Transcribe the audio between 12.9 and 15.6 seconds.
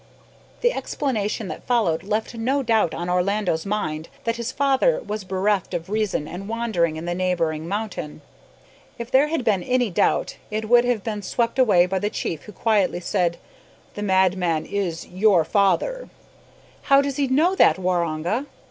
said, "the madman is your